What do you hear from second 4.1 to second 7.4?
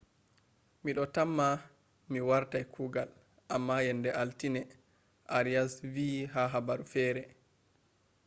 altine’’arias vi ha habaru fere